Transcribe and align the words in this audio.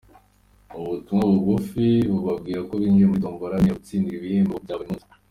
Ubu 0.75 0.85
butumwa 0.93 1.23
bugufi 1.33 1.85
bubabwira 2.11 2.59
ko 2.67 2.73
binjiye 2.79 3.05
muri 3.07 3.23
tombora 3.23 3.53
ibemerera 3.53 3.77
gutsindira 3.79 4.15
ibihembo 4.17 4.55
bya 4.63 4.75
buri 4.79 4.89
munsi. 4.93 5.07